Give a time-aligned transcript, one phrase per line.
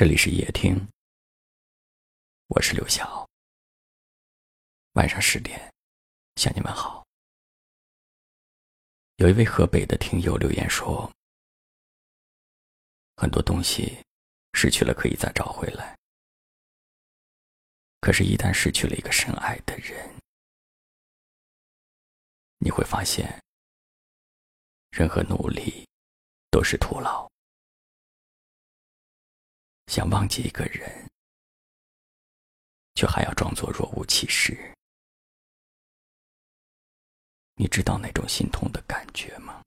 [0.00, 0.88] 这里是夜听，
[2.46, 3.28] 我是刘晓。
[4.92, 5.70] 晚上十点，
[6.36, 7.06] 向你们好。
[9.16, 11.12] 有一位河北的听友留言说
[13.18, 14.02] ：“很多东西
[14.54, 15.94] 失去了可以再找回来，
[18.00, 20.16] 可是，一旦失去了一个深爱的人，
[22.56, 23.38] 你会发现，
[24.92, 25.86] 任何努力
[26.50, 27.28] 都是徒劳。”
[29.90, 30.88] 想忘记一个人，
[32.94, 34.56] 却还要装作若无其事。
[37.56, 39.60] 你知道那种心痛的感觉吗？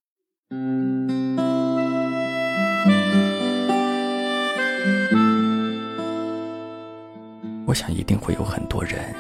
[7.68, 9.14] 我想一定会有很多人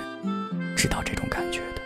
[0.77, 1.81] 知道这种感觉的，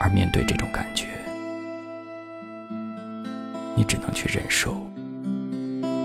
[0.00, 1.06] 而面对这种感觉，
[3.76, 4.91] 你只能去忍受。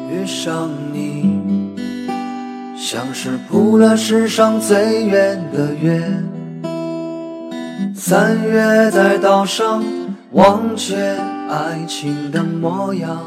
[0.10, 1.76] 遇上你，
[2.78, 6.02] 像是铺了世上最远的月。
[7.94, 9.84] 三月在岛上
[10.32, 10.96] 忘却
[11.50, 13.22] 爱情的模样。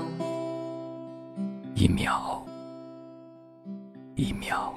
[1.74, 2.42] 一秒，
[4.14, 4.74] 一秒，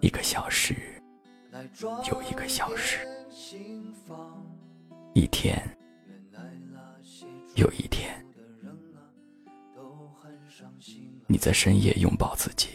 [0.00, 0.74] 一个小时，
[2.10, 3.06] 又一个小时，
[5.12, 5.62] 一天，
[7.56, 8.17] 又一天。
[11.26, 12.68] 你在深夜拥抱自己，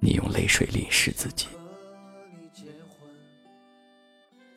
[0.00, 1.46] 你用泪水淋湿自己，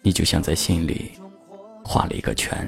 [0.02, 1.12] 你就像在心里
[1.84, 2.68] 画了一个圈，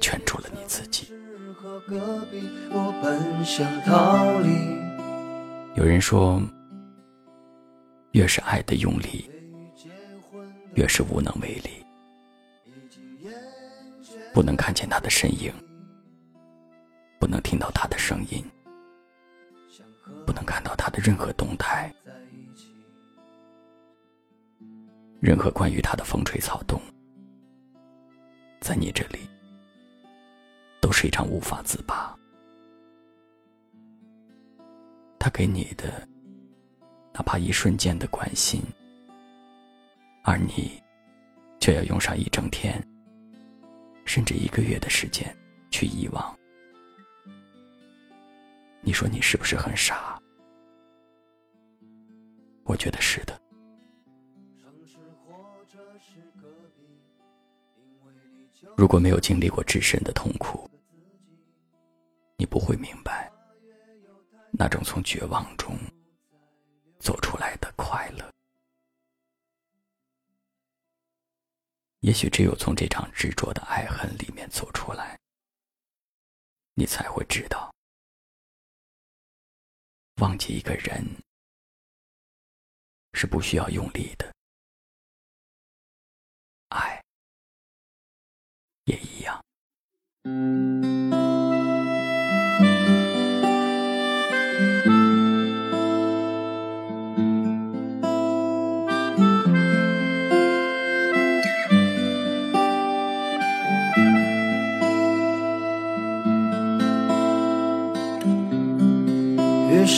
[0.00, 1.12] 圈住了你自己。
[5.76, 6.42] 有人说，
[8.12, 9.30] 越是爱的用力，
[10.74, 11.84] 越是无能为力，
[14.32, 15.52] 不能看见他的身影。
[17.20, 18.42] 不能听到他的声音，
[20.26, 21.94] 不能看到他的任何动态，
[25.20, 26.80] 任何关于他的风吹草动，
[28.58, 29.18] 在你这里
[30.80, 32.16] 都是一场无法自拔。
[35.18, 36.08] 他给你的，
[37.12, 38.62] 哪怕一瞬间的关心，
[40.24, 40.82] 而你
[41.60, 42.82] 却要用上一整天，
[44.06, 45.36] 甚至一个月的时间
[45.70, 46.39] 去遗忘。
[48.82, 50.20] 你说你是不是很傻？
[52.64, 53.40] 我觉得是的。
[58.76, 60.68] 如果没有经历过至深的痛苦，
[62.36, 63.30] 你不会明白
[64.50, 65.76] 那种从绝望中
[66.98, 68.30] 走出来的快乐。
[72.00, 75.18] 也许只有从这场执着的爱恨里面走出来，
[76.74, 77.70] 你才会知道。
[80.20, 81.02] 忘记一个人
[83.14, 84.30] 是不需要用力的，
[86.68, 87.02] 爱
[88.84, 89.42] 也一样。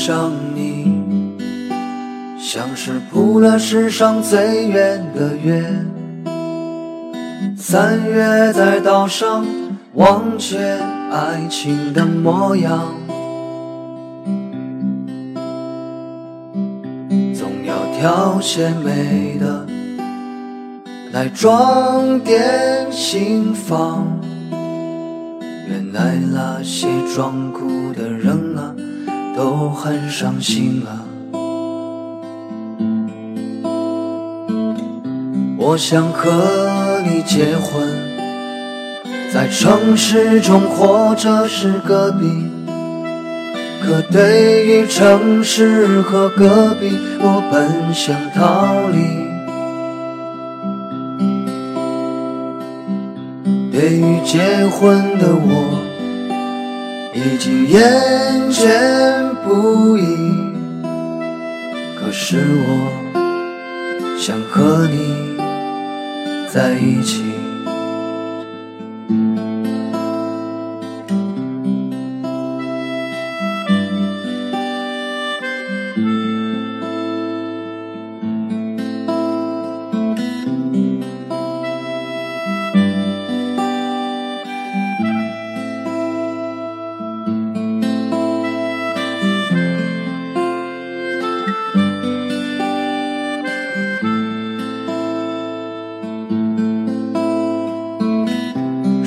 [0.04, 1.00] 上你，
[2.36, 5.64] 像是铺了世上最远的月。
[7.56, 9.46] 三月在岛上
[9.92, 10.58] 忘却
[11.12, 12.92] 爱情的模样，
[17.32, 19.64] 总要挑些美的
[21.12, 24.04] 来装点心房。
[25.68, 28.21] 原来那些装酷的人。
[29.36, 31.00] 都很伤心啊！
[35.56, 37.88] 我想和你结婚，
[39.32, 42.26] 在城市中或者是隔壁。
[43.82, 46.90] 可对于城市和隔壁，
[47.20, 48.98] 我本想逃离。
[53.72, 55.91] 对于结婚的我。
[57.14, 57.82] 已经厌
[58.50, 60.02] 倦不已，
[62.00, 62.88] 可是我
[64.18, 65.36] 想和你
[66.48, 67.31] 在一起。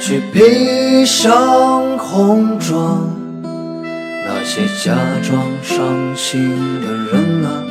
[0.00, 3.08] 去披上红妆。
[3.42, 7.64] 那些假装伤心的人啊，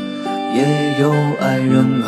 [0.53, 2.07] 也有爱人啊。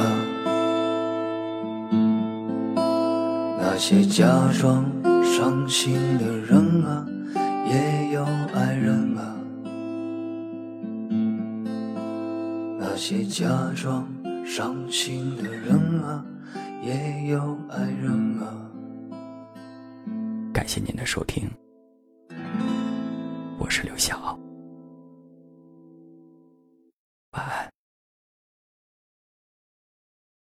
[3.59, 4.25] 那些假
[4.59, 4.85] 装
[5.23, 7.05] 伤心的人啊，
[7.69, 9.21] 也有爱人啊。
[12.79, 14.07] 那些假装
[14.45, 16.23] 伤心的人啊。
[16.83, 18.36] 也有爱人啊。
[20.67, 21.49] 感谢您的收听，
[23.57, 24.37] 我是刘晓。